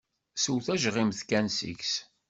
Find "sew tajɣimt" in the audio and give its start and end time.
0.43-1.19